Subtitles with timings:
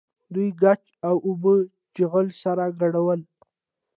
[0.33, 3.21] دوی ګچ او اوبه او چغل سره ګډول.